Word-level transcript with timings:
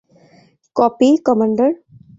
Copy, 0.75 1.09
commander. 1.25 1.69